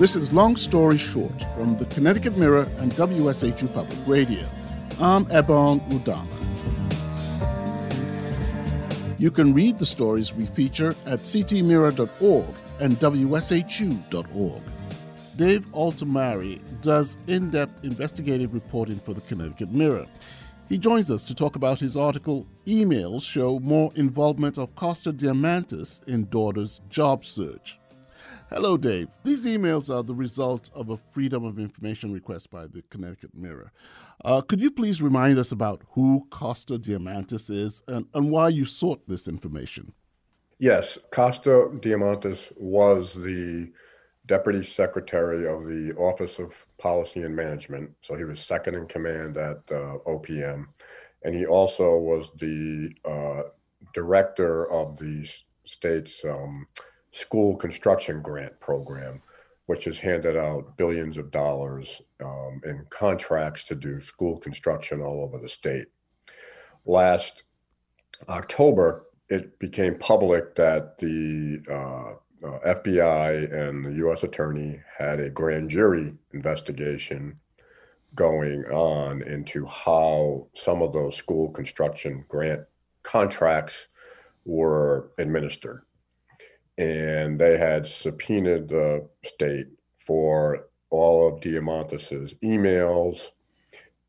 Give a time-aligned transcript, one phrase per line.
[0.00, 4.48] This is Long Story Short from the Connecticut Mirror and WSHU Public Radio.
[4.98, 6.26] I'm Ebong Udoma.
[9.20, 14.62] You can read the stories we feature at ctmirror.org and wshu.org.
[15.36, 20.06] Dave Altimari does in depth investigative reporting for the Connecticut Mirror.
[20.70, 26.02] He joins us to talk about his article Emails Show More Involvement of Kosta Diamantis
[26.08, 27.79] in Daughter's Job Search.
[28.52, 29.10] Hello, Dave.
[29.22, 33.70] These emails are the result of a Freedom of Information request by the Connecticut Mirror.
[34.24, 38.64] Uh, could you please remind us about who Kosta Diamantis is and, and why you
[38.64, 39.92] sought this information?
[40.58, 43.70] Yes, Kosta Diamantis was the
[44.26, 47.92] Deputy Secretary of the Office of Policy and Management.
[48.00, 50.66] So he was second in command at uh, OPM.
[51.22, 53.42] And he also was the uh,
[53.94, 55.24] director of the
[55.62, 56.66] state's um,
[57.12, 59.22] school construction grant program,
[59.66, 65.22] which has handed out billions of dollars um, in contracts to do school construction all
[65.22, 65.86] over the state.
[66.86, 67.44] Last
[68.28, 74.22] October, it became public that the uh, uh, FBI and the U.S.
[74.22, 77.38] Attorney had a grand jury investigation
[78.14, 82.62] going on into how some of those school construction grant
[83.02, 83.88] contracts
[84.44, 85.82] were administered
[86.80, 89.66] and they had subpoenaed the state
[89.98, 93.28] for all of Diamantis's emails,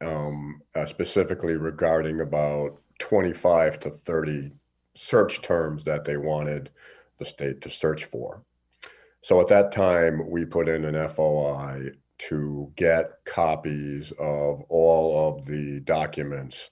[0.00, 4.50] um, uh, specifically regarding about 25 to 30
[4.94, 6.70] search terms that they wanted
[7.18, 8.42] the state to search for.
[9.20, 11.90] So at that time, we put in an FOI
[12.30, 16.70] to get copies of all of the documents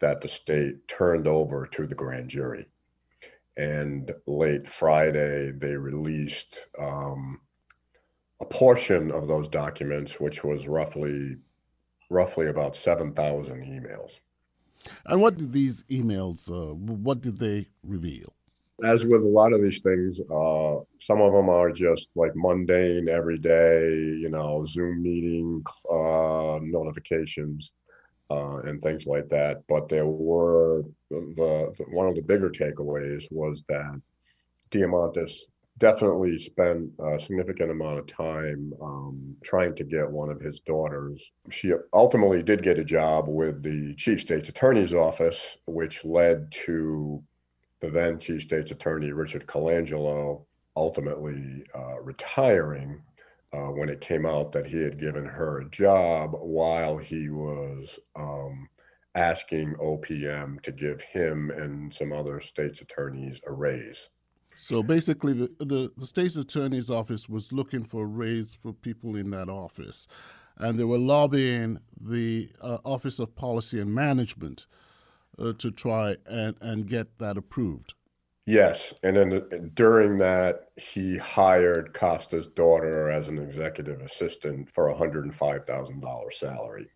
[0.00, 2.66] that the state turned over to the grand jury
[3.60, 7.40] and late Friday they released um,
[8.40, 11.36] a portion of those documents, which was roughly
[12.08, 14.20] roughly about seven thousand emails.
[15.04, 16.50] And what did these emails?
[16.50, 18.34] Uh, what did they reveal?
[18.82, 23.10] As with a lot of these things, uh, some of them are just like mundane,
[23.10, 23.90] everyday,
[24.22, 27.74] you know, Zoom meeting uh, notifications
[28.30, 29.62] uh, and things like that.
[29.68, 34.00] But there were the, the, one of the bigger takeaways was that
[34.70, 35.42] Diamantis
[35.78, 41.32] definitely spent a significant amount of time um, trying to get one of his daughters.
[41.50, 47.22] She ultimately did get a job with the chief state's attorney's office, which led to
[47.80, 50.44] the then chief state's attorney Richard Colangelo
[50.76, 53.00] ultimately uh, retiring
[53.52, 57.98] uh, when it came out that he had given her a job while he was
[58.16, 58.68] um,
[59.14, 64.08] asking OPM to give him and some other state's attorneys a raise.
[64.56, 69.16] So basically, the, the, the, state's attorney's office was looking for a raise for people
[69.16, 70.06] in that office.
[70.56, 74.66] And they were lobbying the uh, Office of Policy and Management
[75.38, 77.94] uh, to try and, and get that approved.
[78.46, 84.88] Yes, and then the, during that, he hired Kosta's daughter as an executive assistant for
[84.88, 86.90] a hundred and five thousand dollars salary.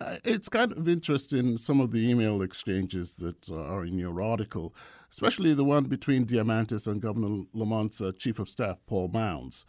[0.00, 4.20] Uh, it's kind of interesting some of the email exchanges that uh, are in your
[4.20, 4.74] article,
[5.10, 9.66] especially the one between Diamantis and Governor Lamont's uh, chief of staff, Paul Mounds.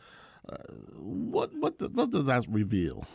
[0.47, 0.57] Uh,
[0.97, 3.06] what what what does that reveal?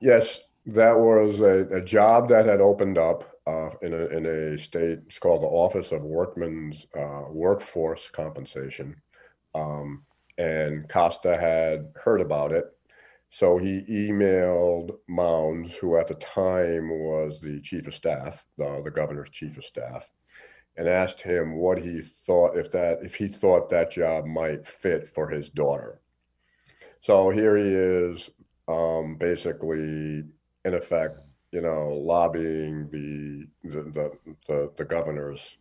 [0.00, 4.58] Yes, that was a, a job that had opened up uh, in, a, in a
[4.58, 8.96] state, it's called the Office of Workmen's uh, Workforce Compensation.
[9.54, 10.02] Um,
[10.38, 12.64] and Kosta had heard about it.
[13.30, 18.90] So he emailed Mounds, who at the time was the chief of staff, the, the
[18.90, 20.08] governor's chief of staff,
[20.76, 25.08] and asked him what he thought if that if he thought that job might fit
[25.08, 26.00] for his daughter.
[27.00, 28.30] So here he is,
[28.68, 30.24] um, basically
[30.66, 31.18] in effect
[31.52, 34.10] you know, lobbying the the
[34.46, 35.56] the, the governor's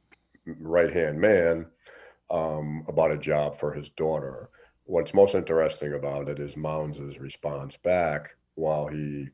[0.59, 1.67] right hand man
[2.29, 4.49] um, about a job for his daughter.
[4.83, 9.29] What's most interesting about it is Mounds's response back while he,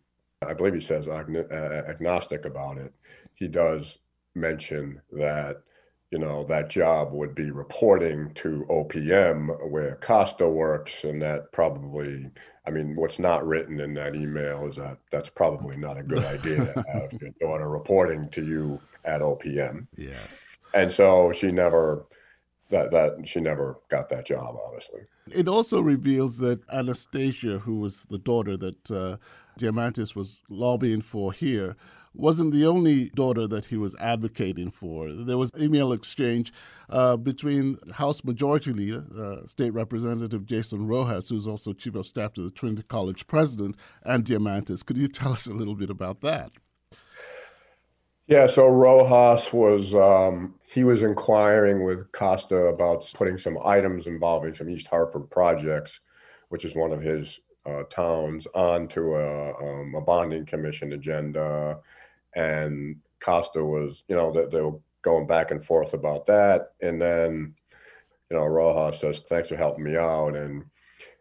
[0.47, 2.93] I believe he says agnostic about it.
[3.35, 3.97] He does
[4.35, 5.63] mention that
[6.11, 11.05] you know, that job would be reporting to OPM where Kosta works.
[11.05, 12.29] And that probably,
[12.67, 16.25] I mean, what's not written in that email is that that's probably not a good
[16.25, 19.87] idea to have your daughter reporting to you at OPM.
[19.95, 20.57] Yes.
[20.73, 22.05] And so she never,
[22.69, 25.01] that, that she never got that job, obviously.
[25.31, 29.15] It also reveals that Anastasia, who was the daughter that uh,
[29.57, 31.77] Diamantis was lobbying for here,
[32.13, 35.11] wasn't the only daughter that he was advocating for.
[35.11, 36.51] There was email exchange
[36.89, 42.33] uh, between House Majority Leader, uh, State Representative Jason Rojas, who's also Chief of Staff
[42.33, 44.85] to the Trinity College President, and Diamantis.
[44.85, 46.51] Could you tell us a little bit about that?
[48.27, 54.53] Yeah, so Rojas was um, he was inquiring with Kosta about putting some items involving
[54.53, 55.99] some East Hartford projects,
[56.49, 61.77] which is one of his uh, towns, onto a, um, a bonding commission agenda,
[62.35, 67.01] and Kosta was you know they, they were going back and forth about that, and
[67.01, 67.55] then
[68.29, 70.65] you know Rojas says thanks for helping me out, and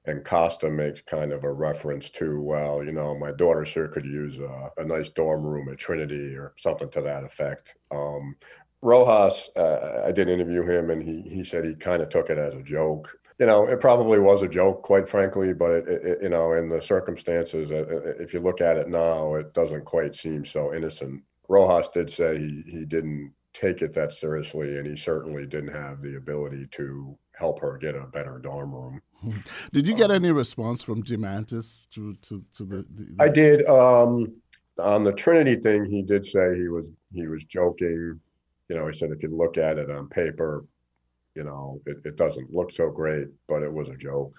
[0.06, 4.06] and Kosta makes kind of a reference to, well, you know, my daughter sure could
[4.06, 7.76] use a, a nice dorm room at Trinity or something to that effect.
[7.90, 8.36] Um,
[8.82, 12.38] Rojas, uh, I did interview him, and he he said he kind of took it
[12.38, 13.16] as a joke.
[13.38, 16.68] You know, it probably was a joke, quite frankly, but it, it, you know, in
[16.68, 20.74] the circumstances, uh, uh, if you look at it now, it doesn't quite seem so
[20.74, 21.22] innocent.
[21.48, 26.00] Rojas did say he he didn't take it that seriously, and he certainly didn't have
[26.00, 29.02] the ability to help her get a better dorm room.
[29.72, 33.66] Did you get um, any response from Diamantis to to, to the, the, I did.
[33.66, 34.34] Um,
[34.78, 38.20] on the Trinity thing, he did say he was he was joking.
[38.70, 40.64] You know, he said if you look at it on paper,
[41.34, 44.34] you know, it, it doesn't look so great, but it was a joke.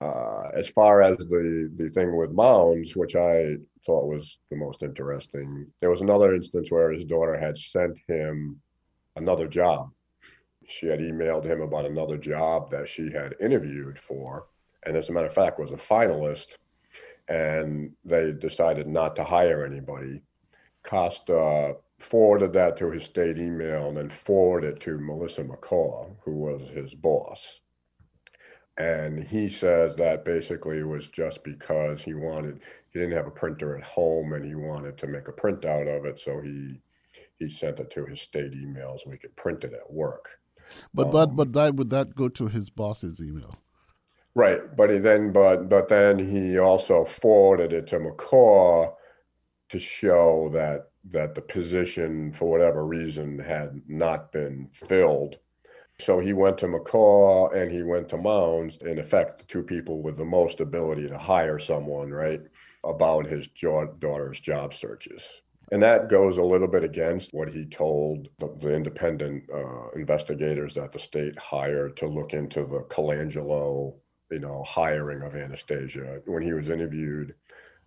[0.00, 4.82] Uh, as far as the the thing with Mounds, which I thought was the most
[4.82, 8.60] interesting, there was another instance where his daughter had sent him
[9.16, 9.90] another job
[10.68, 14.46] she had emailed him about another job that she had interviewed for,
[14.84, 16.58] and as a matter of fact, was a finalist.
[17.28, 20.20] And they decided not to hire anybody.
[20.84, 26.32] Kosta forwarded that to his state email and then forwarded it to Melissa McCaw, who
[26.32, 27.60] was his boss.
[28.76, 32.60] And he says that basically it was just because he wanted,
[32.90, 36.04] he didn't have a printer at home and he wanted to make a printout of
[36.04, 36.18] it.
[36.18, 36.80] So he,
[37.36, 40.38] he sent it to his state email so he could print it at work.
[40.92, 43.56] But um, but but that would that go to his boss's email?
[44.34, 48.94] Right, but he then but but then he also forwarded it to McCaw
[49.68, 55.36] to show that that the position for whatever reason had not been filled.
[56.00, 60.02] So he went to McCaw and he went to Mounds, in effect, the two people
[60.02, 62.40] with the most ability to hire someone, right,
[62.82, 65.26] about his daughter's job searches.
[65.72, 70.74] And that goes a little bit against what he told the, the independent uh, investigators
[70.74, 73.94] that the state hired to look into the Colangelo,
[74.30, 76.20] you know, hiring of Anastasia.
[76.26, 77.34] When he was interviewed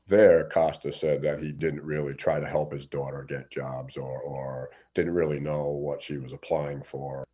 [0.08, 4.20] there, Kosta said that he didn't really try to help his daughter get jobs or,
[4.22, 7.26] or didn't really know what she was applying for.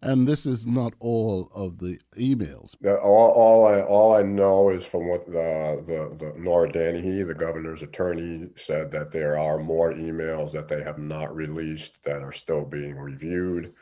[0.00, 2.74] And this is not all of the emails.
[2.84, 7.34] All, all I all I know is from what the, the the Nora Dannehy, the
[7.34, 12.32] governor's attorney, said that there are more emails that they have not released that are
[12.32, 13.74] still being reviewed,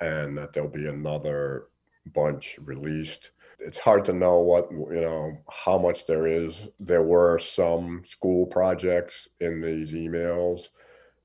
[0.00, 1.68] and that there'll be another
[2.12, 3.30] bunch released.
[3.60, 6.68] It's hard to know what you know how much there is.
[6.78, 10.68] There were some school projects in these emails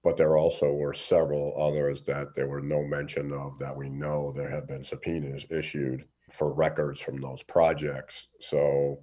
[0.06, 4.32] but there also were several others that there were no mention of that we know
[4.32, 8.28] there have been subpoenas issued for records from those projects.
[8.40, 9.00] So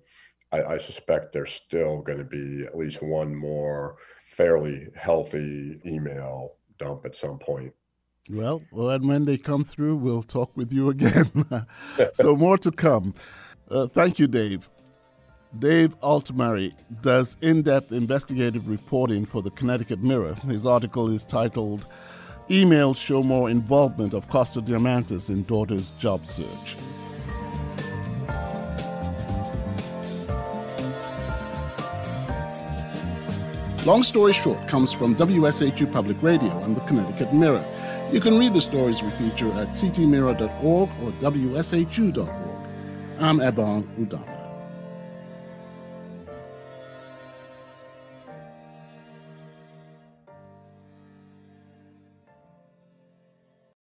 [0.52, 6.52] I, I suspect there's still going to be at least one more fairly healthy email
[6.79, 7.73] dump at some point.
[8.30, 11.44] Well, and when they come through, we'll talk with you again.
[12.14, 13.14] so more to come.
[13.69, 14.69] Uh, thank you, Dave.
[15.58, 20.34] Dave Altimari does in depth investigative reporting for the Connecticut Mirror.
[20.46, 21.88] His article is titled
[22.48, 26.76] Emails Show More Involvement of Kosta Diamantis in Daughter's Job Search.
[33.84, 37.64] Long Story Short comes from WSHU Public Radio and the Connecticut Mirror.
[38.12, 42.69] You can read the stories we feature at ctmirror.org or wshu.org.
[43.19, 44.31] I'm Ebong Udoma.